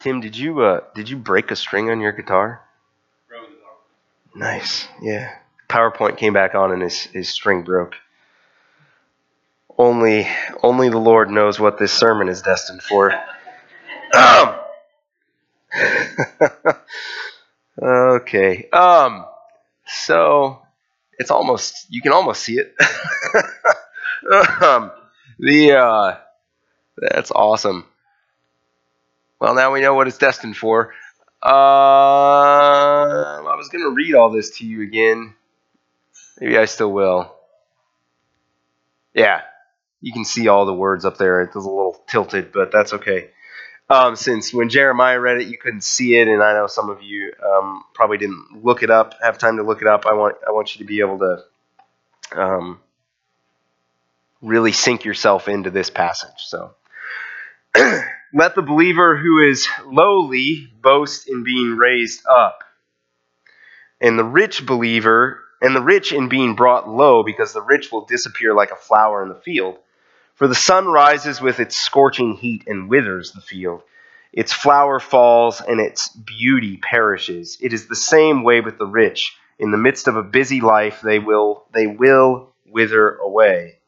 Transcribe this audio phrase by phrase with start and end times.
[0.00, 2.62] Tim, did you uh, did you break a string on your guitar?
[4.34, 4.86] Nice.
[5.02, 5.34] Yeah.
[5.68, 7.94] PowerPoint came back on and his, his string broke.
[9.76, 10.26] Only
[10.62, 13.12] only the Lord knows what this sermon is destined for.
[14.14, 14.54] Um.
[17.82, 18.68] okay.
[18.70, 19.26] Um
[19.86, 20.62] so
[21.18, 22.74] it's almost you can almost see it.
[24.62, 24.90] um,
[25.38, 26.16] the uh,
[26.96, 27.86] that's awesome.
[29.40, 30.94] Well, now we know what it's destined for.
[31.42, 31.48] Uh,
[33.46, 35.34] I was going to read all this to you again.
[36.40, 37.34] Maybe I still will.
[39.14, 39.42] Yeah,
[40.00, 41.42] you can see all the words up there.
[41.42, 43.30] It's a little tilted, but that's okay.
[43.90, 47.02] Um, since when Jeremiah read it, you couldn't see it, and I know some of
[47.02, 50.04] you um, probably didn't look it up, have time to look it up.
[50.06, 51.44] I want I want you to be able to
[52.38, 52.80] um,
[54.42, 56.38] really sink yourself into this passage.
[56.38, 56.74] So,
[58.34, 62.64] let the believer who is lowly boast in being raised up,
[64.00, 68.04] and the rich believer and the rich in being brought low, because the rich will
[68.04, 69.76] disappear like a flower in the field.
[70.34, 73.82] For the sun rises with its scorching heat and withers the field.
[74.32, 77.58] Its flower falls and its beauty perishes.
[77.60, 79.36] It is the same way with the rich.
[79.58, 83.78] In the midst of a busy life, they will, they will wither away.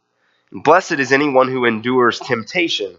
[0.51, 2.97] And blessed is anyone who endures temptation.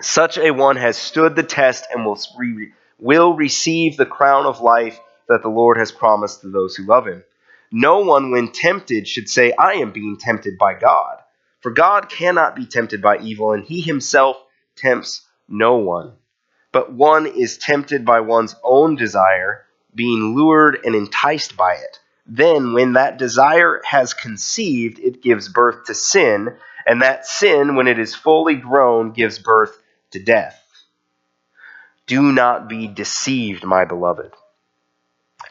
[0.00, 4.60] Such a one has stood the test and will, re- will receive the crown of
[4.60, 7.22] life that the Lord has promised to those who love him.
[7.70, 11.18] No one, when tempted, should say, I am being tempted by God.
[11.60, 14.36] For God cannot be tempted by evil, and he himself
[14.76, 16.12] tempts no one.
[16.72, 22.00] But one is tempted by one's own desire, being lured and enticed by it.
[22.26, 26.56] Then, when that desire has conceived, it gives birth to sin,
[26.86, 29.81] and that sin, when it is fully grown, gives birth
[30.12, 30.58] to death.
[32.06, 34.32] Do not be deceived, my beloved.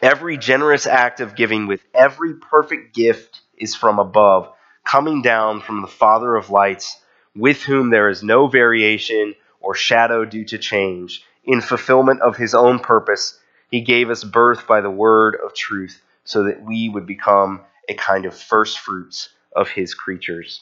[0.02, 4.52] Every generous act of giving with every perfect gift is from above
[4.84, 7.00] coming down from the Father of lights,
[7.36, 11.24] with whom there is no variation or shadow due to change.
[11.44, 13.40] In fulfillment of his own purpose,
[13.70, 17.94] he gave us birth by the word of truth, so that we would become a
[17.94, 20.62] kind of first fruits of his creatures.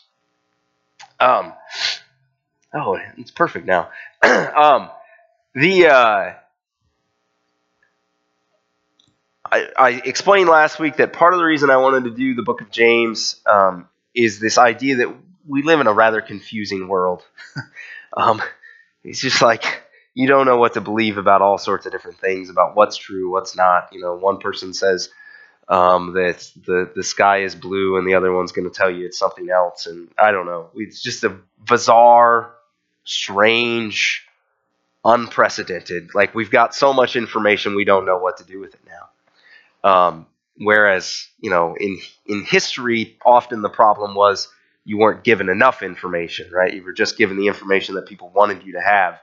[1.20, 1.54] Um,
[2.74, 3.90] oh, it's perfect now.
[4.22, 4.90] um,
[5.56, 6.34] the uh,
[9.52, 12.44] I, I, explained last week that part of the reason I wanted to do the
[12.44, 15.16] book of James um, is this idea that
[15.48, 17.24] we live in a rather confusing world.
[18.18, 18.42] um,
[19.04, 22.50] it's just like you don't know what to believe about all sorts of different things
[22.50, 23.90] about what's true, what's not.
[23.92, 25.10] You know, one person says
[25.68, 29.06] um, that the the sky is blue, and the other one's going to tell you
[29.06, 30.70] it's something else, and I don't know.
[30.76, 32.54] It's just a bizarre,
[33.10, 34.26] strange,
[35.04, 36.10] unprecedented.
[36.14, 39.90] Like we've got so much information, we don't know what to do with it now.
[39.90, 40.28] Um,
[40.60, 44.50] Whereas, you know, in in history, often the problem was
[44.84, 46.74] you weren't given enough information, right?
[46.74, 49.20] You were just given the information that people wanted you to have.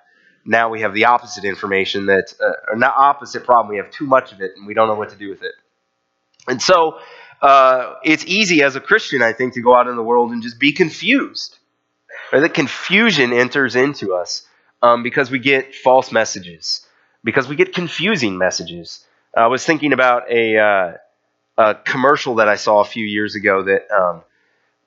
[0.47, 3.69] Now we have the opposite information that, uh, or not opposite problem.
[3.69, 5.53] We have too much of it, and we don't know what to do with it.
[6.49, 7.01] And so,
[7.43, 10.43] uh, it's easy as a Christian, I think, to go out in the world and
[10.43, 11.59] just be confused.
[12.33, 12.41] Right?
[12.41, 14.47] That confusion enters into us
[14.83, 16.87] um, because we get false messages,
[17.25, 19.05] because we get confusing messages.
[19.37, 20.93] I was thinking about a uh,
[21.59, 24.23] a commercial that I saw a few years ago that um,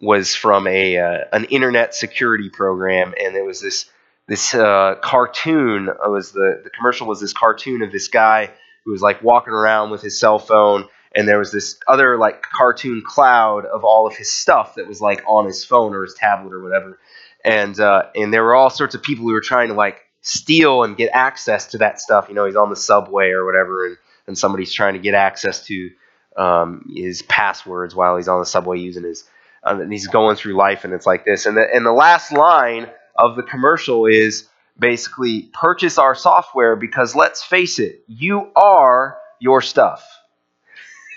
[0.02, 3.90] was from a uh, an internet security program, and it was this
[4.28, 5.90] this uh, cartoon.
[5.90, 8.52] It was the the commercial was this cartoon of this guy
[8.86, 12.42] who was like walking around with his cell phone, and there was this other like
[12.42, 16.14] cartoon cloud of all of his stuff that was like on his phone or his
[16.14, 17.00] tablet or whatever,
[17.44, 20.84] and uh, and there were all sorts of people who were trying to like steal
[20.84, 22.28] and get access to that stuff.
[22.30, 25.66] You know, he's on the subway or whatever, and and somebody's trying to get access
[25.66, 25.90] to
[26.38, 29.24] um, his passwords while he's on the subway using his.
[29.62, 31.46] Uh, and he's going through life, and it's like this.
[31.46, 34.48] And the, and the last line of the commercial is
[34.78, 40.08] basically purchase our software because let's face it, you are your stuff.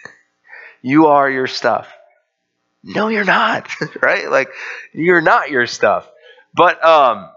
[0.83, 1.89] you are your stuff.
[2.83, 3.69] No, you're not,
[4.03, 4.29] right?
[4.29, 4.49] Like
[4.93, 6.11] you're not your stuff.
[6.55, 7.31] But um,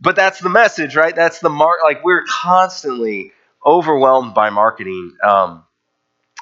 [0.00, 1.14] but that's the message, right?
[1.14, 1.78] That's the mark.
[1.84, 3.32] Like we're constantly
[3.64, 5.16] overwhelmed by marketing.
[5.22, 5.64] Um,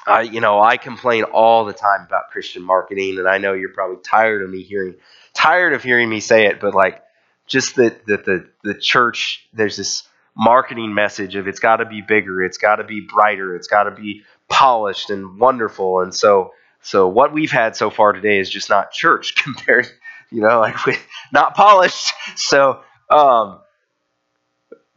[0.07, 3.73] I, you know, I complain all the time about Christian marketing, and I know you're
[3.73, 4.95] probably tired of me hearing,
[5.33, 7.03] tired of hearing me say it, but like,
[7.47, 10.03] just that that the the church, there's this
[10.35, 13.83] marketing message of it's got to be bigger, it's got to be brighter, it's got
[13.83, 16.51] to be polished and wonderful, and so
[16.81, 19.87] so what we've had so far today is just not church compared,
[20.31, 20.95] you know, like we,
[21.31, 22.13] not polished.
[22.35, 23.59] So, um,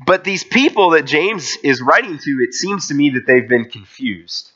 [0.05, 3.67] but these people that James is writing to, it seems to me that they've been
[3.67, 4.50] confused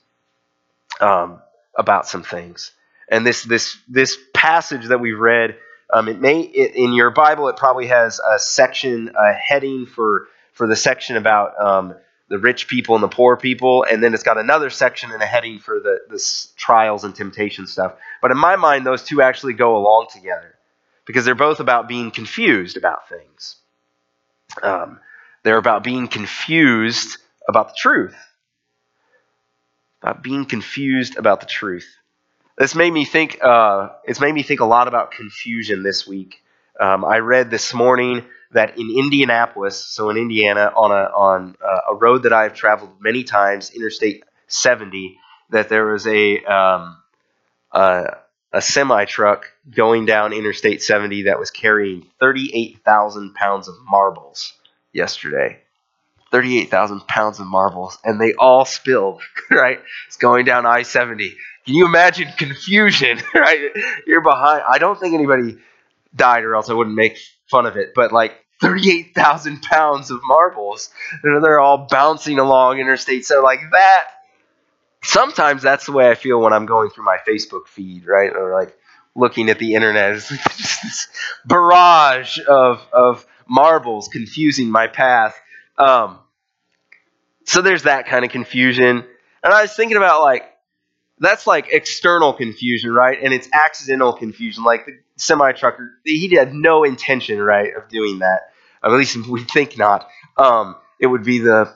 [1.01, 1.41] um,
[1.77, 2.73] about some things.
[3.09, 5.57] And this this this passage that we've read,
[5.95, 10.27] um, it may it, in your Bible, it probably has a section, a heading for
[10.53, 11.95] for the section about um,
[12.29, 15.27] the rich people and the poor people, and then it's got another section and a
[15.27, 16.21] heading for the the
[16.57, 17.95] trials and temptation stuff.
[18.21, 20.56] But in my mind, those two actually go along together
[21.07, 23.57] because they're both about being confused about things.
[24.63, 25.01] Um,
[25.43, 27.19] they're about being confused
[27.49, 28.17] about the truth.
[30.03, 31.89] About being confused about the truth.
[32.59, 33.39] This made me think.
[33.43, 36.43] Uh, it's made me think a lot about confusion this week.
[36.81, 41.57] Um, I read this morning that in Indianapolis, so in Indiana, on a on
[41.91, 45.19] a road that I've traveled many times, Interstate 70,
[45.51, 46.97] that there was a um,
[47.73, 48.17] a,
[48.57, 54.55] a semi truck going down Interstate 70 that was carrying 38,000 pounds of marbles
[54.95, 55.61] yesterday.
[56.31, 59.21] 38,000 pounds of marbles, and they all spilled,
[59.51, 59.81] right?
[60.07, 61.35] It's going down I 70.
[61.67, 63.73] Can you imagine confusion, right?
[64.07, 64.63] You're behind.
[64.67, 65.59] I don't think anybody
[66.15, 67.19] died, or else I wouldn't make
[67.51, 70.89] fun of it, but like 38,000 pounds of marbles,
[71.23, 73.27] and they're all bouncing along interstate.
[73.27, 74.05] So, like that,
[75.07, 78.31] sometimes that's the way I feel when I'm going through my Facebook feed, right?
[78.35, 78.77] Or like
[79.15, 80.17] looking at the internet.
[80.17, 81.09] It's just this
[81.45, 85.35] barrage of, of marbles confusing my path.
[85.79, 86.19] Um,
[87.45, 89.05] so there's that kind of confusion.
[89.43, 90.43] And I was thinking about like,
[91.19, 93.19] that's like external confusion, right?
[93.23, 94.65] And it's accidental confusion.
[94.65, 98.41] Like the semi trucker, he had no intention, right, of doing that.
[98.85, 100.09] At least we think not.
[100.37, 101.75] Um, it would be the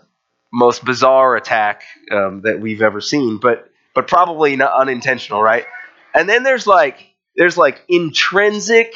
[0.52, 5.66] most bizarre attack um, that we've ever seen, but but probably not unintentional, right?
[6.14, 8.94] And then there's like there's like intrinsic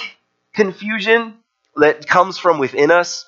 [0.52, 1.34] confusion
[1.76, 3.26] that comes from within us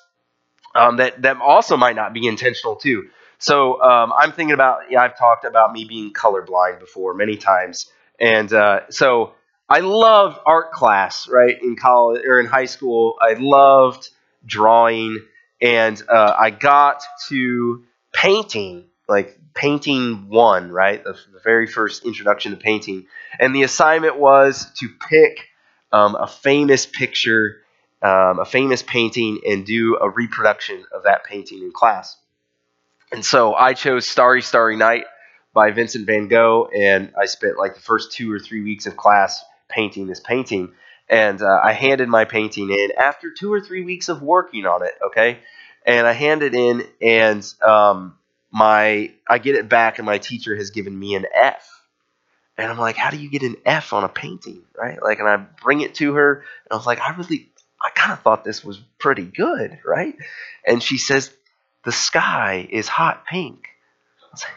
[0.75, 3.09] um, that that also might not be intentional too.
[3.39, 7.91] So um, I'm thinking about yeah, I've talked about me being colorblind before many times,
[8.19, 9.33] and uh, so
[9.69, 13.15] I loved art class right in college or in high school.
[13.21, 14.09] I loved
[14.45, 15.19] drawing,
[15.61, 17.83] and uh, I got to
[18.13, 23.05] painting like painting one right the, the, very first introduction to painting,
[23.39, 25.47] and the assignment was to pick
[25.91, 27.61] um, a famous picture
[28.01, 32.15] um, a famous painting and do a reproduction of that painting in class.
[33.11, 35.05] And so I chose Starry, Starry Night
[35.53, 38.95] by Vincent van Gogh, and I spent like the first two or three weeks of
[38.97, 40.73] class painting this painting.
[41.09, 44.85] And uh, I handed my painting in after two or three weeks of working on
[44.85, 45.39] it, okay?
[45.87, 48.17] And I hand it in, and um,
[48.51, 51.65] my I get it back, and my teacher has given me an F.
[52.57, 55.01] And I'm like, how do you get an F on a painting, right?
[55.01, 57.49] Like, and I bring it to her, and I was like, I really,
[57.81, 60.15] I kind of thought this was pretty good, right?
[60.65, 61.31] And she says,
[61.85, 63.69] The sky is hot pink.
[64.33, 64.51] Like,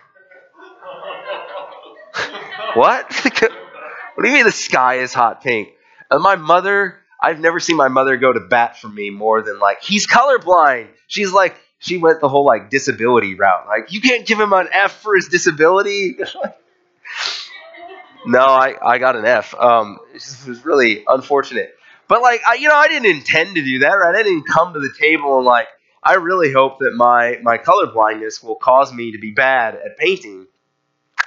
[2.76, 3.12] what?
[3.14, 5.68] what do you mean the sky is hot pink?
[6.10, 9.58] And my mother, I've never seen my mother go to bat for me more than
[9.58, 10.88] like, he's colorblind.
[11.06, 13.66] She's like, she went the whole like disability route.
[13.66, 16.16] Like, you can't give him an F for his disability.
[18.26, 19.54] no, I, I got an F.
[19.54, 21.74] Um, it was really unfortunate.
[22.08, 24.14] But like, I, you know, I didn't intend to do that, right?
[24.14, 25.68] I didn't come to the table and like,
[26.02, 29.98] I really hope that my my color blindness will cause me to be bad at
[29.98, 30.46] painting.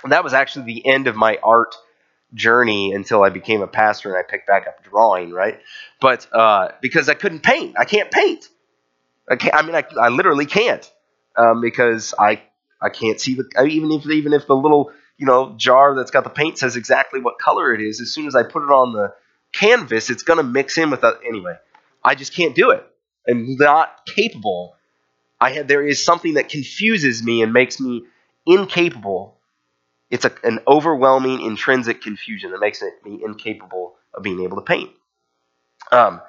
[0.03, 1.75] And that was actually the end of my art
[2.33, 5.59] journey until I became a pastor and I picked back up drawing, right?
[6.01, 8.47] But uh, because I couldn't paint, I can't paint.
[9.29, 9.55] I can't.
[9.55, 10.89] I mean, I, I literally can't
[11.35, 12.41] um, because I
[12.81, 16.23] I can't see the even if even if the little you know jar that's got
[16.23, 18.01] the paint says exactly what color it is.
[18.01, 19.13] As soon as I put it on the
[19.53, 21.55] canvas, it's to mix in with that anyway.
[22.03, 22.85] I just can't do it.
[23.29, 24.75] I'm not capable.
[25.39, 28.03] I have, there is something that confuses me and makes me
[28.45, 29.32] incapable.
[30.13, 34.91] It's a, an overwhelming intrinsic confusion that makes me incapable of being able to paint.
[35.91, 36.21] Um,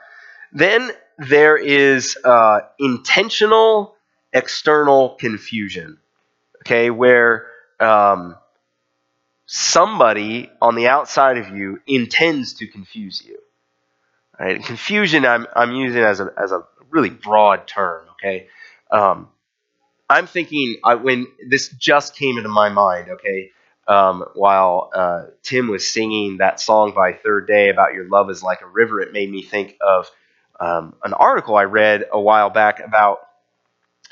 [0.54, 3.94] then there is uh, intentional
[4.32, 5.98] external confusion,
[6.62, 7.46] okay, where
[7.78, 8.36] um,
[9.44, 13.38] somebody on the outside of you intends to confuse you.
[14.40, 14.64] Right?
[14.64, 18.06] Confusion, I'm, I'm using as a, as a really broad term.
[18.12, 18.48] Okay,
[18.90, 19.28] um,
[20.08, 23.10] I'm thinking I, when this just came into my mind.
[23.10, 23.50] Okay,
[23.86, 28.42] um, while uh, Tim was singing that song by Third Day about your love is
[28.42, 30.06] like a river, it made me think of
[30.60, 33.18] um, an article I read a while back about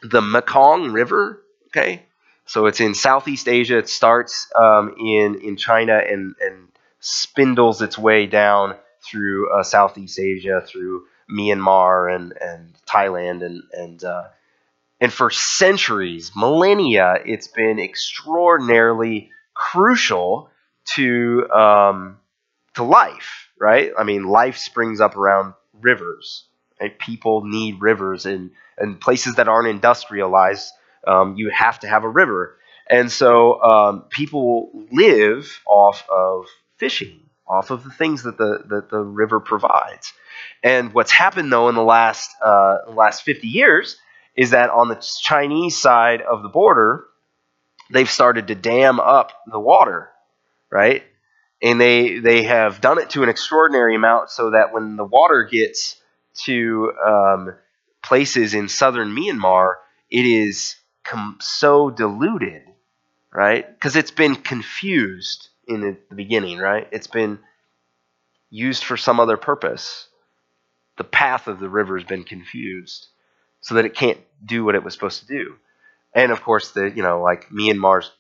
[0.03, 1.43] the Mekong River.
[1.69, 2.03] Okay,
[2.47, 3.79] so it's in Southeast Asia.
[3.79, 6.69] It starts um, in in China and and
[7.01, 14.05] spindles its way down through uh, Southeast Asia, through Myanmar and and Thailand and and
[14.05, 14.25] uh,
[15.01, 19.31] And for centuries, millennia, it's been extraordinarily
[19.63, 20.51] crucial
[20.85, 22.19] to um,
[22.75, 23.93] to life, right?
[23.97, 26.47] I mean, life springs up around rivers.
[26.81, 26.99] Right?
[26.99, 30.73] People need rivers, and and places that aren't industrialized,
[31.07, 32.59] um, you have to have a river.
[32.89, 36.47] And so um, people live off of
[36.79, 40.13] fishing, off of the things that the that the river provides.
[40.65, 43.97] And what's happened though in the last uh, last 50 years
[44.35, 47.05] is that on the Chinese side of the border,
[47.93, 50.11] they've started to dam up the water,
[50.71, 51.03] right?
[51.63, 55.45] And they they have done it to an extraordinary amount so that when the water
[55.51, 56.01] gets
[56.45, 57.55] to um,
[58.03, 59.75] places in southern Myanmar,
[60.11, 62.63] it is com- so diluted,
[63.33, 63.69] right?
[63.69, 66.89] Because it's been confused in the, the beginning, right?
[66.91, 67.39] It's been
[68.51, 70.09] used for some other purpose.
[70.97, 73.09] The path of the river has been confused
[73.61, 75.55] so that it can't do what it was supposed to do.
[76.15, 78.11] And of course, the you know like Myanmar's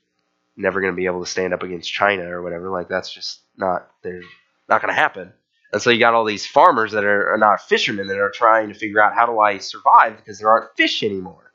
[0.56, 2.70] never going to be able to stand up against China or whatever.
[2.70, 4.22] Like that's just not they're
[4.68, 5.32] not going to happen.
[5.72, 8.68] And so you got all these farmers that are, are not fishermen that are trying
[8.68, 11.52] to figure out how do I survive because there aren't fish anymore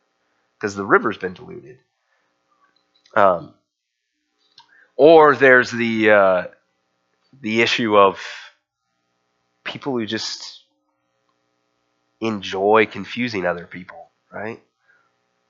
[0.58, 1.78] because the river's been diluted.
[3.16, 3.54] Um,
[4.96, 6.44] or there's the uh,
[7.42, 8.20] the issue of
[9.64, 10.64] people who just
[12.20, 14.62] enjoy confusing other people, right?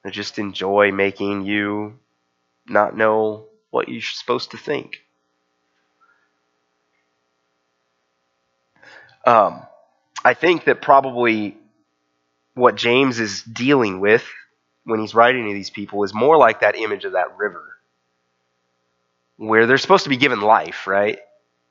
[0.07, 1.99] They just enjoy making you
[2.65, 5.03] not know what you're supposed to think.
[9.25, 9.63] Um,
[10.23, 11.57] I think that probably
[12.53, 14.25] what James is dealing with
[14.85, 17.75] when he's writing to these people is more like that image of that river,
[19.35, 21.19] where they're supposed to be given life, right?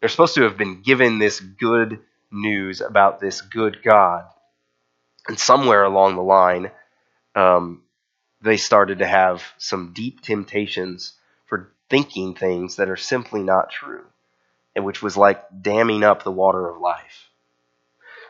[0.00, 2.00] They're supposed to have been given this good
[2.30, 4.26] news about this good God.
[5.26, 6.70] And somewhere along the line,
[7.34, 7.80] um,
[8.42, 11.14] they started to have some deep temptations
[11.46, 14.04] for thinking things that are simply not true,
[14.74, 17.30] and which was like damming up the water of life.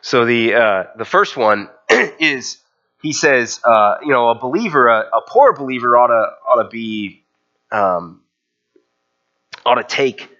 [0.00, 2.58] So the uh, the first one is
[3.02, 6.68] he says, uh, you know, a believer, a, a, poor believer ought to ought to
[6.68, 7.24] be
[7.70, 8.22] um,
[9.64, 10.30] ought to take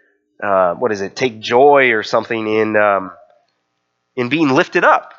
[0.43, 1.17] uh, what is it?
[1.17, 3.13] Take joy or something in um,
[4.15, 5.15] in being lifted up,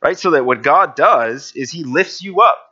[0.00, 0.18] right?
[0.18, 2.71] So that what God does is He lifts you up.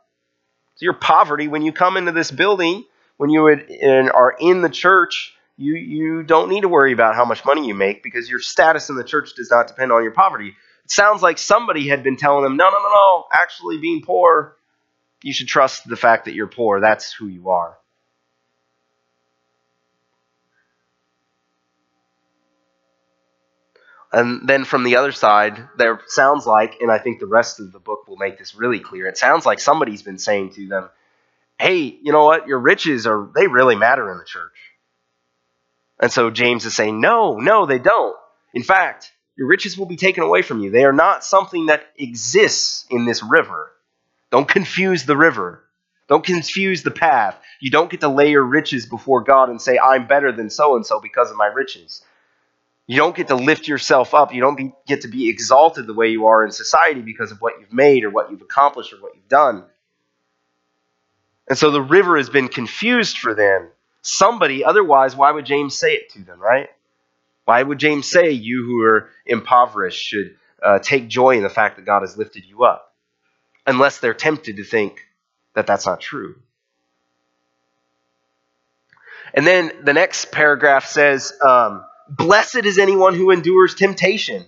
[0.81, 2.85] Your poverty, when you come into this building,
[3.17, 7.45] when you are in the church, you you don't need to worry about how much
[7.45, 10.55] money you make because your status in the church does not depend on your poverty
[10.85, 14.55] It sounds like somebody had been telling them, no, no, no, no, actually being poor,
[15.21, 16.81] you should trust the fact that you're poor.
[16.81, 17.77] That's who you are.
[24.13, 27.71] And then from the other side, there sounds like, and I think the rest of
[27.71, 30.89] the book will make this really clear, it sounds like somebody's been saying to them,
[31.57, 34.51] hey, you know what, your riches are, they really matter in the church.
[35.99, 38.17] And so James is saying, no, no, they don't.
[38.53, 40.71] In fact, your riches will be taken away from you.
[40.71, 43.71] They are not something that exists in this river.
[44.31, 45.63] Don't confuse the river.
[46.09, 47.39] Don't confuse the path.
[47.61, 50.75] You don't get to lay your riches before God and say, I'm better than so
[50.75, 52.03] and so because of my riches.
[52.91, 54.33] You don't get to lift yourself up.
[54.33, 57.39] You don't be, get to be exalted the way you are in society because of
[57.39, 59.63] what you've made or what you've accomplished or what you've done.
[61.47, 63.69] And so the river has been confused for them.
[64.01, 66.67] Somebody, otherwise, why would James say it to them, right?
[67.45, 71.77] Why would James say, You who are impoverished should uh, take joy in the fact
[71.77, 72.93] that God has lifted you up?
[73.65, 74.99] Unless they're tempted to think
[75.53, 76.35] that that's not true.
[79.33, 81.85] And then the next paragraph says, um,
[82.17, 84.45] Blessed is anyone who endures temptation.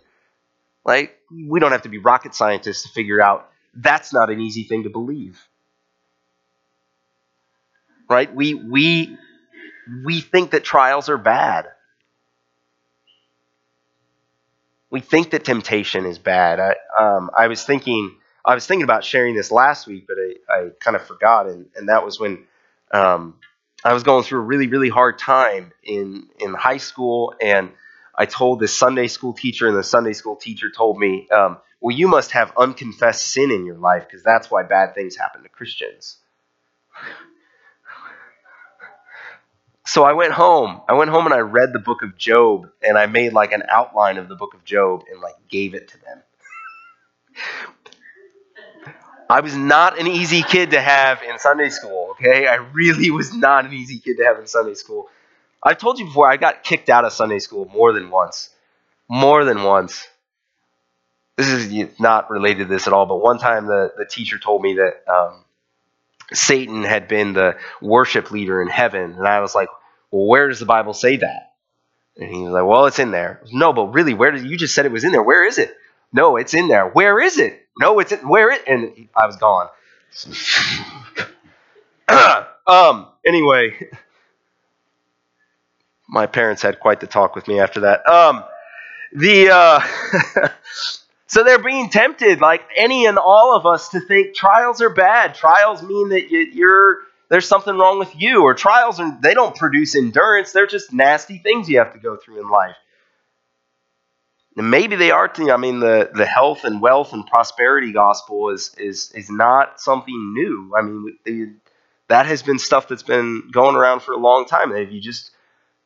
[0.86, 4.64] Like, we don't have to be rocket scientists to figure out that's not an easy
[4.64, 5.40] thing to believe.
[8.10, 8.34] Right?
[8.34, 9.18] We, we,
[10.06, 11.68] we think that trials are bad.
[14.94, 16.60] we think that temptation is bad.
[16.60, 18.16] I, um, I was thinking,
[18.46, 21.66] I was thinking about sharing this last week, but I, I kind of forgot, and,
[21.76, 22.46] and that was when
[22.94, 23.34] um,
[23.84, 27.72] I was going through a really, really hard time in in high school, and
[28.16, 31.96] I told this Sunday school teacher, and the Sunday school teacher told me, um, "Well,
[31.96, 35.50] you must have unconfessed sin in your life because that's why bad things happen to
[35.50, 36.18] Christians."
[39.86, 40.82] So I went home.
[40.88, 43.64] I went home and I read the book of Job and I made like an
[43.70, 46.24] outline of the book of Job and like gave it to them.
[49.34, 52.46] I was not an easy kid to have in Sunday school, okay?
[52.46, 55.10] I really was not an easy kid to have in Sunday school.
[55.64, 58.52] I've told you before, I got kicked out of Sunday school more than once.
[59.10, 60.08] More than once.
[61.36, 64.62] This is not related to this at all, but one time the, the teacher told
[64.62, 65.44] me that um,
[66.32, 69.14] Satan had been the worship leader in heaven.
[69.14, 69.70] And I was like,
[70.12, 71.54] well, where does the Bible say that?
[72.18, 73.42] And he was like, well, it's in there.
[73.52, 75.24] No, but really, where did you just said it was in there?
[75.24, 75.76] Where is it?
[76.12, 76.88] No, it's in there.
[76.88, 77.63] Where is it?
[77.80, 78.64] No, it's in, wear it?
[78.68, 79.70] And I was gone.
[82.68, 83.08] um.
[83.26, 83.90] Anyway,
[86.08, 88.08] my parents had quite the talk with me after that.
[88.08, 88.44] Um.
[89.14, 90.50] The uh,
[91.28, 95.36] so they're being tempted, like any and all of us, to think trials are bad.
[95.36, 96.98] Trials mean that you're
[97.30, 100.52] there's something wrong with you, or trials are they don't produce endurance.
[100.52, 102.76] They're just nasty things you have to go through in life.
[104.56, 105.32] Maybe they are.
[105.52, 110.34] I mean, the the health and wealth and prosperity gospel is is is not something
[110.34, 110.74] new.
[110.78, 111.60] I mean,
[112.08, 114.72] that has been stuff that's been going around for a long time.
[114.76, 115.32] If you just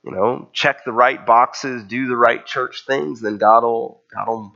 [0.04, 4.28] you know check the right boxes, do the right church things, then God will God
[4.28, 4.56] will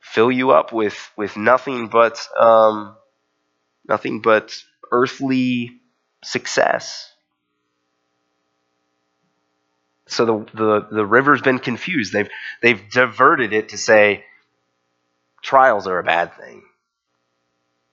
[0.00, 2.96] fill you up with with nothing but um,
[3.88, 4.56] nothing but
[4.90, 5.80] earthly
[6.24, 7.12] success.
[10.06, 12.12] So the, the, the river's been confused.
[12.12, 12.28] They've,
[12.62, 14.24] they've diverted it to say
[15.42, 16.62] trials are a bad thing.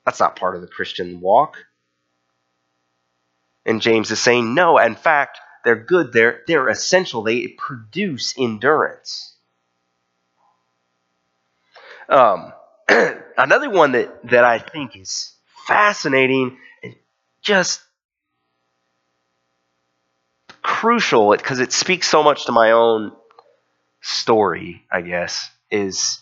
[0.06, 1.58] That's not part of the Christian walk.
[3.66, 6.12] And James is saying, no, in fact, they're good.
[6.12, 7.24] They're, they're essential.
[7.24, 9.34] They produce endurance.
[12.10, 12.52] Um,
[13.38, 15.34] another one that, that I think is
[15.68, 16.96] fascinating and
[17.42, 17.82] just
[20.64, 23.12] crucial because it speaks so much to my own
[24.02, 26.22] story, I guess, is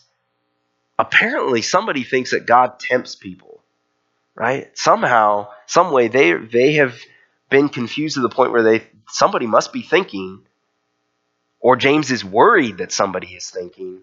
[0.98, 3.62] apparently somebody thinks that God tempts people,
[4.34, 4.76] right?
[4.76, 6.98] Somehow, some way they they have
[7.50, 10.42] been confused to the point where they somebody must be thinking
[11.62, 14.00] or James is worried that somebody is thinking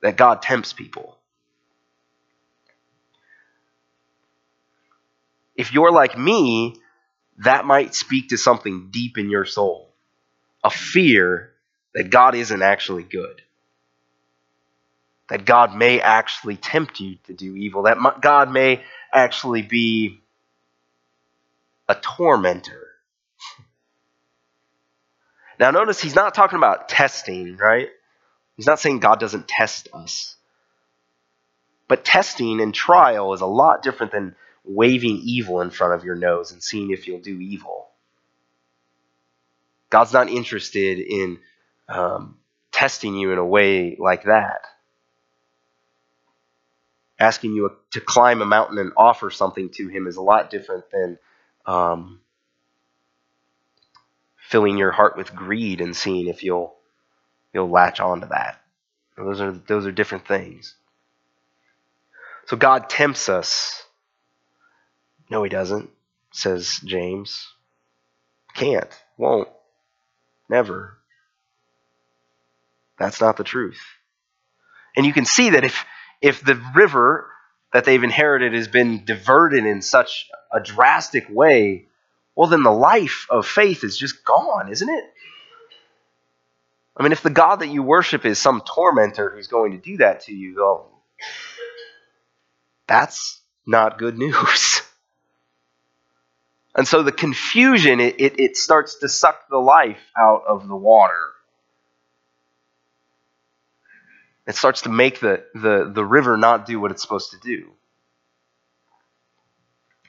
[0.00, 1.16] that God tempts people.
[5.54, 6.76] If you're like me,
[7.44, 9.92] that might speak to something deep in your soul
[10.64, 11.52] a fear
[11.94, 13.42] that God isn't actually good.
[15.28, 17.84] That God may actually tempt you to do evil.
[17.84, 20.20] That God may actually be
[21.88, 22.88] a tormentor.
[25.60, 27.88] Now, notice he's not talking about testing, right?
[28.56, 30.34] He's not saying God doesn't test us.
[31.86, 36.14] But testing and trial is a lot different than waving evil in front of your
[36.14, 37.88] nose and seeing if you'll do evil.
[39.90, 41.38] God's not interested in
[41.88, 42.38] um,
[42.70, 44.62] testing you in a way like that.
[47.18, 50.84] Asking you to climb a mountain and offer something to Him is a lot different
[50.90, 51.18] than
[51.66, 52.20] um,
[54.36, 56.74] filling your heart with greed and seeing if you'll
[57.52, 58.60] you'll latch onto that.
[59.16, 60.74] Those are those are different things.
[62.46, 63.84] So God tempts us
[65.30, 65.90] no, he doesn't,
[66.32, 67.48] says James.
[68.54, 69.48] Can't, won't,
[70.48, 70.98] never.
[72.98, 73.82] That's not the truth.
[74.96, 75.84] And you can see that if
[76.20, 77.28] if the river
[77.72, 81.86] that they've inherited has been diverted in such a drastic way,
[82.36, 85.04] well then the life of faith is just gone, isn't it?
[86.96, 89.96] I mean, if the God that you worship is some tormentor who's going to do
[89.96, 91.02] that to you, well,
[92.86, 94.82] that's not good news.
[96.74, 100.76] And so the confusion, it, it, it, starts to suck the life out of the
[100.76, 101.20] water.
[104.46, 107.70] It starts to make the, the, the river not do what it's supposed to do.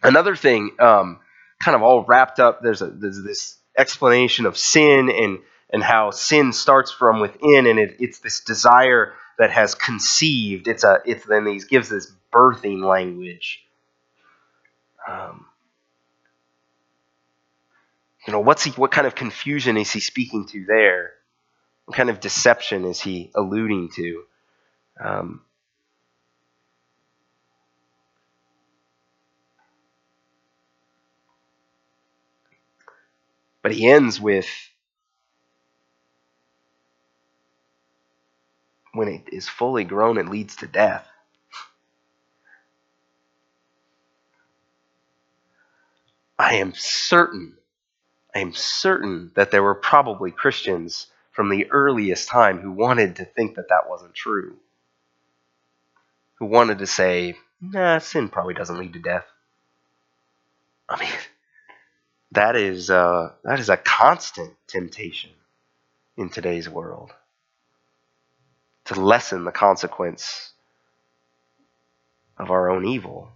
[0.02, 1.19] Another thing, um,
[1.62, 6.12] kind of all wrapped up, there's, a, there's this explanation of sin and, and how
[6.12, 10.67] sin starts from within, and it, it's this desire that has conceived.
[10.67, 13.63] It's a, it's then he gives this birthing language.
[15.08, 15.45] Um,
[18.27, 21.13] you know, what's he, what kind of confusion is he speaking to there?
[21.86, 24.23] What kind of deception is he alluding to?
[25.03, 25.41] Um,
[33.62, 34.47] but he ends with
[38.93, 41.07] when it is fully grown, it leads to death.
[46.39, 47.57] I am certain
[48.35, 53.25] I am certain that there were probably Christians from the earliest time who wanted to
[53.25, 54.55] think that that wasn't true.
[56.35, 59.25] Who wanted to say, nah, sin probably doesn't lead to death.
[60.89, 61.13] I mean,
[62.31, 65.31] that is, uh, that is a constant temptation
[66.17, 67.11] in today's world
[68.85, 70.51] to lessen the consequence
[72.37, 73.29] of our own evil.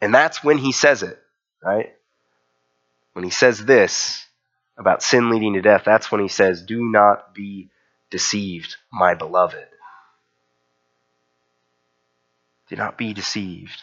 [0.00, 1.21] And that's when he says it,
[1.62, 1.94] right?
[3.12, 4.26] When he says this
[4.76, 7.70] about sin leading to death, that's when he says, Do not be
[8.10, 9.66] deceived, my beloved.
[12.68, 13.82] Do not be deceived.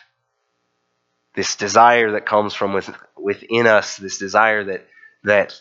[1.36, 2.80] This desire that comes from
[3.16, 4.88] within us, this desire that,
[5.24, 5.60] that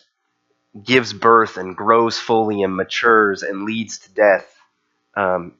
[0.83, 4.55] gives birth and grows fully and matures and leads to death,
[5.15, 5.53] um,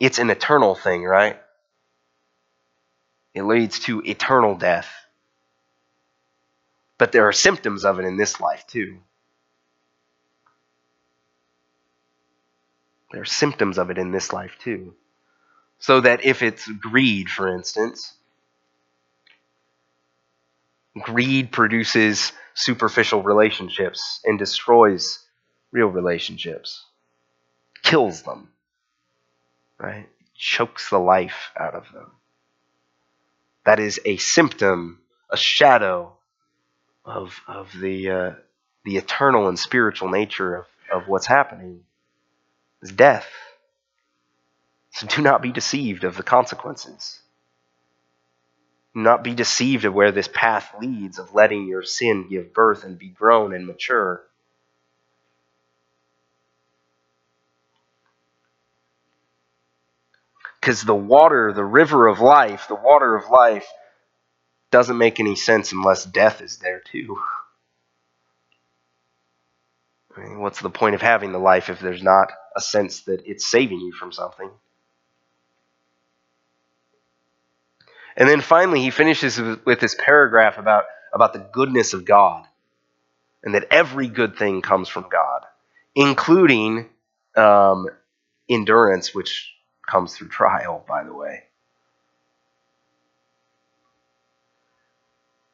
[0.00, 1.40] it's an eternal thing, right?
[3.34, 4.88] It leads to eternal death.
[6.98, 8.98] But there are symptoms of it in this life, too.
[13.12, 14.94] There are symptoms of it in this life, too.
[15.78, 18.12] So that if it's greed, for instance,
[21.00, 25.20] greed produces superficial relationships and destroys
[25.70, 26.84] real relationships,
[27.84, 28.48] kills them,
[29.78, 30.08] right?
[30.34, 32.10] Chokes the life out of them.
[33.64, 36.17] That is a symptom, a shadow
[37.08, 38.32] of, of the, uh,
[38.84, 41.80] the eternal and spiritual nature of, of what's happening
[42.82, 43.28] is death.
[44.92, 47.20] So do not be deceived of the consequences.
[48.94, 52.84] Do not be deceived of where this path leads of letting your sin give birth
[52.84, 54.22] and be grown and mature.
[60.60, 63.66] Because the water, the river of life, the water of life,
[64.70, 67.18] doesn't make any sense unless death is there too.
[70.16, 73.22] I mean, what's the point of having the life if there's not a sense that
[73.24, 74.50] it's saving you from something?
[78.16, 82.44] And then finally, he finishes with this paragraph about, about the goodness of God
[83.44, 85.42] and that every good thing comes from God,
[85.94, 86.88] including
[87.36, 87.86] um,
[88.48, 89.54] endurance, which
[89.88, 91.44] comes through trial, by the way.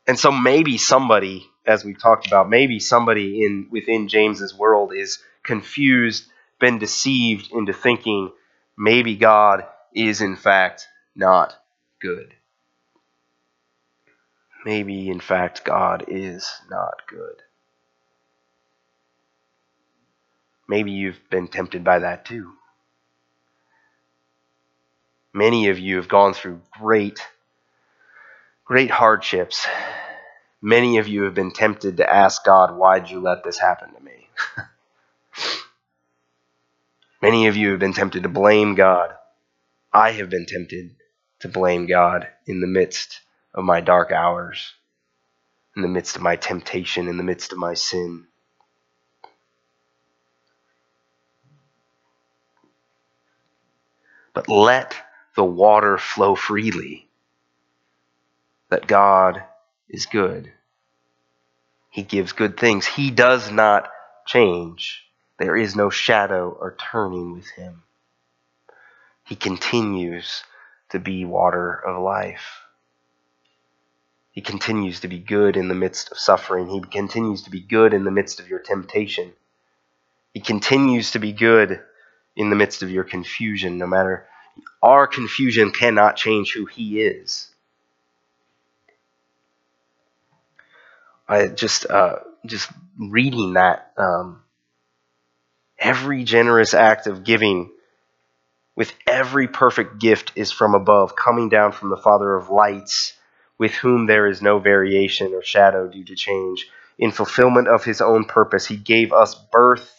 [0.07, 5.23] And so maybe somebody, as we've talked about, maybe somebody in within James's world is
[5.43, 6.27] confused,
[6.61, 8.33] been deceived into thinking
[8.77, 9.65] maybe God
[9.95, 10.87] is in fact
[11.17, 11.55] not
[12.01, 12.35] good.
[14.65, 17.43] Maybe in fact God is not good.
[20.67, 22.53] Maybe you've been tempted by that too.
[25.33, 27.21] Many of you have gone through great
[28.65, 29.67] great hardships,
[30.63, 34.01] many of you have been tempted to ask God, Why'd you let this happen to
[34.01, 34.29] me?
[37.23, 39.15] many of you have been tempted to blame God.
[39.93, 40.97] I have been tempted
[41.41, 43.21] to blame God in the midst
[43.55, 44.73] of my dark hours,
[45.77, 48.27] in the midst of my temptation, in the midst of my sin.
[54.33, 54.97] But let
[55.37, 57.09] the water flow freely
[58.75, 59.41] that God
[59.89, 60.53] is good.
[61.91, 62.85] He gives good things.
[62.85, 63.89] He does not
[64.27, 65.05] change.
[65.39, 67.85] There is no shadow or turning with him.
[69.23, 70.43] He continues
[70.91, 72.63] to be water of life.
[74.33, 76.69] He continues to be good in the midst of suffering.
[76.69, 79.35] He continues to be good in the midst of your temptation.
[80.33, 81.81] He continues to be good
[82.35, 84.27] in the midst of your confusion, no matter
[84.83, 87.54] our confusion cannot change who He is.
[91.29, 94.43] I just uh, just reading that um,
[95.79, 97.71] every generous act of giving
[98.77, 103.15] with every perfect gift is from above, coming down from the Father of lights,
[103.57, 106.69] with whom there is no variation or shadow due to change.
[106.99, 109.97] In fulfillment of his own purpose, he gave us birth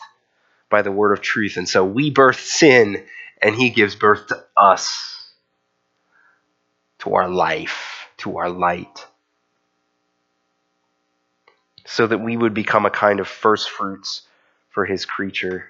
[0.70, 1.58] by the word of truth.
[1.58, 3.06] And so we birth sin,
[3.42, 5.32] and he gives birth to us,
[7.00, 9.06] to our life, to our light
[11.86, 14.24] so that we would become a kind of first fruits
[14.70, 15.66] for his creature,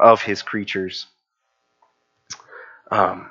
[0.00, 1.06] of his creatures.
[2.90, 3.30] Um,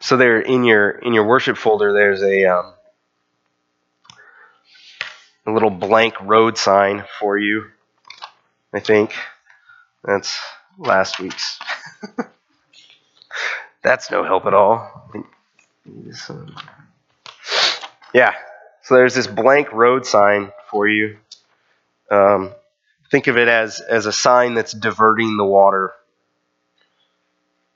[0.00, 2.74] so there in your in your worship folder, there's a um,
[5.46, 7.66] a little blank road sign for you.
[8.72, 9.14] I think
[10.04, 10.38] that's
[10.78, 11.58] last week's.
[13.82, 15.10] that's no help at all.
[18.14, 18.34] Yeah,
[18.82, 21.18] so there's this blank road sign for you.
[22.10, 22.52] Um,
[23.10, 25.92] think of it as, as a sign that's diverting the water,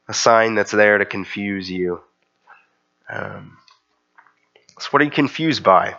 [0.08, 2.00] a sign that's there to confuse you.
[3.08, 3.58] Um,
[4.78, 5.96] so, what are you confused by?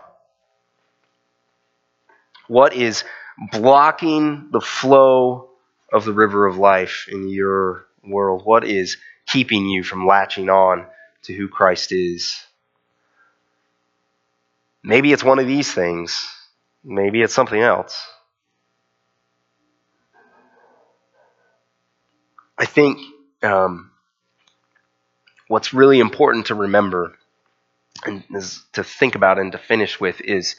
[2.48, 3.04] What is
[3.52, 5.50] blocking the flow
[5.92, 8.44] of the river of life in your world?
[8.44, 10.86] What is keeping you from latching on
[11.24, 12.36] to who Christ is.
[14.86, 16.30] Maybe it's one of these things.
[16.84, 18.08] Maybe it's something else.
[22.58, 23.00] I think
[23.42, 23.92] um,
[25.48, 27.18] what's really important to remember
[28.06, 30.56] and is to think about and to finish with is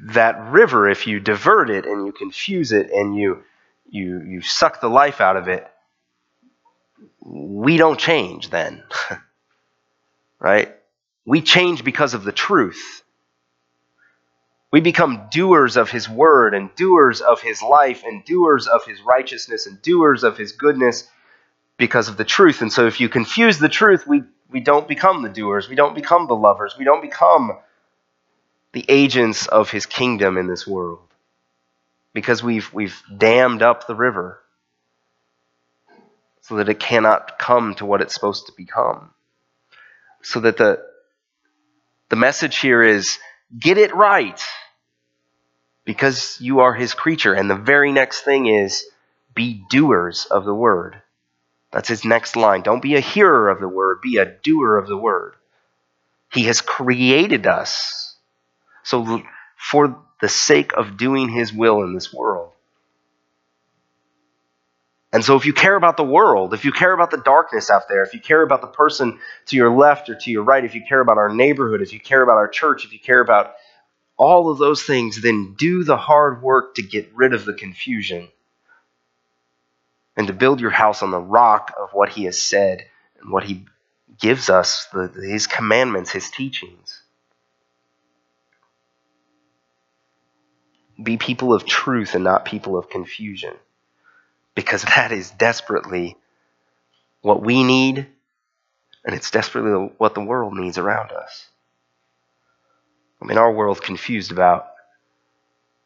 [0.00, 3.42] that river if you divert it and you confuse it and you
[3.90, 5.66] you you suck the life out of it
[7.20, 8.82] we don't change then
[10.38, 10.74] right
[11.26, 13.02] we change because of the truth.
[14.70, 19.00] We become doers of his word and doers of his life and doers of his
[19.00, 21.08] righteousness and doers of his goodness
[21.76, 22.62] because of the truth.
[22.62, 25.68] And so if you confuse the truth we we don't become the doers.
[25.68, 26.76] We don't become the lovers.
[26.78, 27.58] We don't become
[28.72, 31.00] the agents of his kingdom in this world
[32.12, 34.40] because we've, we've dammed up the river
[36.42, 39.10] so that it cannot come to what it's supposed to become.
[40.22, 40.82] So that the,
[42.08, 43.18] the message here is
[43.58, 44.40] get it right
[45.84, 47.34] because you are his creature.
[47.34, 48.84] And the very next thing is
[49.34, 51.00] be doers of the word.
[51.72, 52.62] That's his next line.
[52.62, 55.34] Don't be a hearer of the word, be a doer of the word.
[56.32, 58.06] He has created us
[58.86, 59.20] so,
[59.56, 62.52] for the sake of doing His will in this world.
[65.16, 67.88] And so, if you care about the world, if you care about the darkness out
[67.88, 70.74] there, if you care about the person to your left or to your right, if
[70.74, 73.54] you care about our neighborhood, if you care about our church, if you care about
[74.18, 78.28] all of those things, then do the hard work to get rid of the confusion
[80.18, 82.84] and to build your house on the rock of what He has said
[83.18, 83.64] and what He
[84.20, 87.00] gives us, the, His commandments, His teachings.
[91.02, 93.54] Be people of truth and not people of confusion.
[94.56, 96.16] Because that is desperately
[97.20, 98.08] what we need,
[99.04, 101.46] and it's desperately what the world needs around us.
[103.22, 104.66] I mean, our world's confused about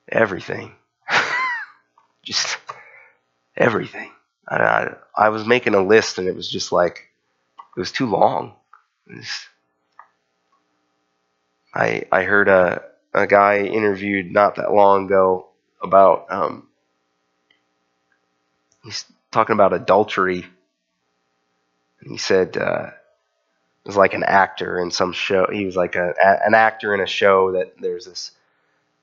[0.08, 0.72] everything.
[2.22, 2.58] just
[3.56, 4.10] everything.
[4.48, 7.08] I, I, I, was making a list, and it was just like,
[7.76, 8.54] it was too long.
[9.08, 9.46] Was,
[11.74, 12.82] I, I heard a,
[13.14, 15.48] a guy interviewed not that long ago
[15.82, 16.68] about um,
[18.84, 20.46] he's talking about adultery.
[22.02, 22.90] He said uh,
[23.84, 25.46] it was like an actor in some show.
[25.52, 28.32] He was like a, a, an actor in a show that there's this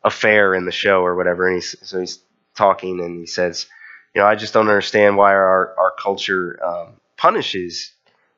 [0.04, 1.48] affair in the show or whatever.
[1.48, 2.20] And he's so he's
[2.56, 3.68] talking and he says,
[4.14, 7.92] you know, I just don't understand why our our culture um, punishes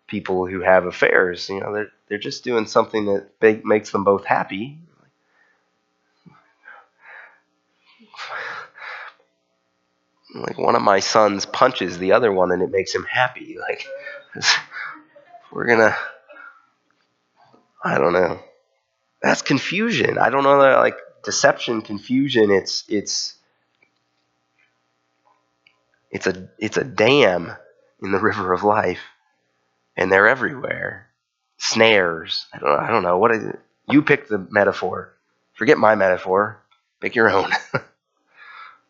[0.08, 1.50] people who have affairs.
[1.50, 4.78] You know, they're they're just doing something that makes them both happy.
[10.34, 13.58] Like one of my sons punches the other one and it makes him happy.
[13.68, 13.88] Like
[15.52, 15.96] we're gonna
[17.84, 18.40] i don't know.
[19.22, 20.18] That's confusion.
[20.18, 23.36] I don't know that like deception confusion it's it's
[26.12, 27.52] it's a it's a dam
[28.02, 29.02] in the river of life
[29.98, 31.08] and they're everywhere.
[31.58, 32.48] Snares.
[32.54, 33.18] I don't, I don't know.
[33.18, 33.60] What is it?
[33.90, 35.14] You pick the metaphor.
[35.54, 36.64] Forget my metaphor.
[37.02, 37.52] Pick your own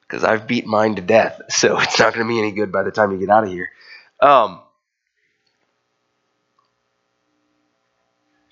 [0.09, 1.41] because I've beat mine to death.
[1.51, 3.51] So it's not going to be any good by the time you get out of
[3.51, 3.69] here.
[4.21, 4.61] Um,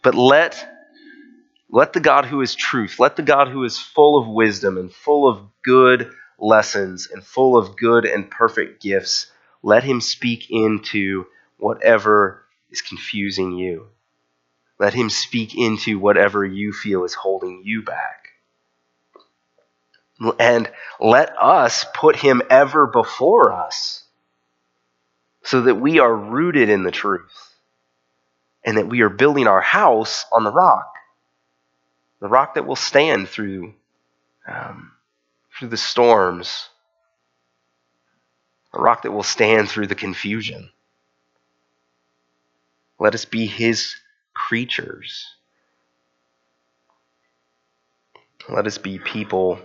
[0.03, 0.67] but let
[1.69, 4.91] let the God who is truth, let the God who is full of wisdom and
[4.93, 9.31] full of good lessons and full of good and perfect gifts,
[9.63, 11.25] let him speak into
[11.57, 13.87] whatever is confusing you.
[14.79, 18.26] Let him speak into whatever you feel is holding you back.
[20.39, 24.03] And let us put him ever before us
[25.43, 27.55] so that we are rooted in the truth
[28.63, 30.91] and that we are building our house on the rock,
[32.19, 33.73] the rock that will stand through,
[34.47, 34.91] um,
[35.57, 36.67] through the storms,
[38.73, 40.69] the rock that will stand through the confusion.
[42.99, 43.95] Let us be his
[44.33, 45.27] creatures.
[48.49, 49.59] Let us be people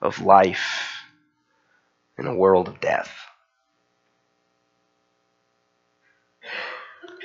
[0.00, 1.04] of life
[2.18, 3.10] in a world of death.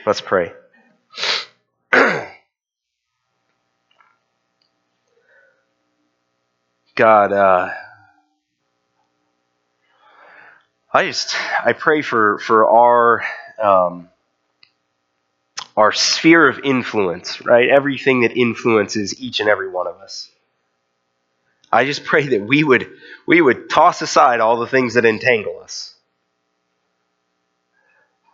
[0.06, 0.54] Let's pray.
[6.96, 7.70] God, uh,
[10.94, 13.24] I just I pray for for our
[13.62, 14.10] um,
[15.76, 17.68] our sphere of influence, right?
[17.70, 20.30] Everything that influences each and every one of us.
[21.72, 22.90] I just pray that we would,
[23.28, 25.94] we would toss aside all the things that entangle us.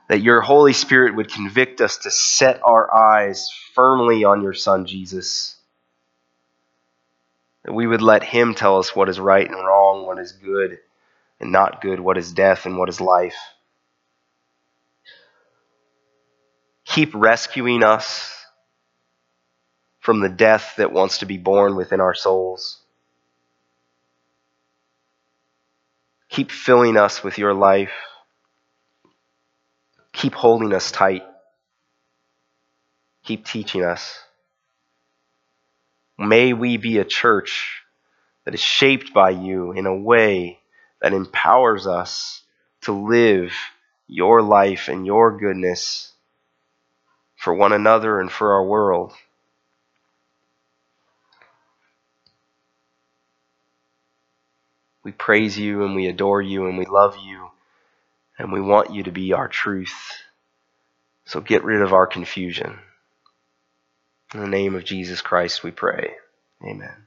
[0.10, 4.86] that your Holy Spirit would convict us to set our eyes firmly on your Son,
[4.86, 5.56] Jesus.
[7.66, 10.80] That we would let Him tell us what is right and wrong, what is good
[11.40, 13.38] and not good, what is death and what is life.
[16.86, 18.36] Keep rescuing us
[20.02, 22.81] from the death that wants to be born within our souls.
[26.32, 27.92] Keep filling us with your life.
[30.14, 31.24] Keep holding us tight.
[33.26, 34.18] Keep teaching us.
[36.18, 37.82] May we be a church
[38.46, 40.60] that is shaped by you in a way
[41.02, 42.42] that empowers us
[42.84, 43.54] to live
[44.08, 46.14] your life and your goodness
[47.36, 49.12] for one another and for our world.
[55.04, 57.50] We praise you and we adore you and we love you
[58.38, 59.96] and we want you to be our truth.
[61.26, 62.80] So get rid of our confusion.
[64.34, 66.16] In the name of Jesus Christ we pray.
[66.64, 67.06] Amen.